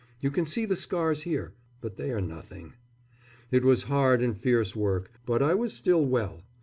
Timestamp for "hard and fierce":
3.83-4.75